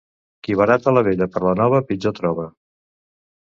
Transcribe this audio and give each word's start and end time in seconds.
Qui 0.47 0.55
barata 0.61 0.93
la 0.95 1.03
vella 1.09 1.29
per 1.37 1.43
la 1.49 1.53
nova, 1.61 1.85
pitjor 1.93 2.19
troba. 2.23 2.51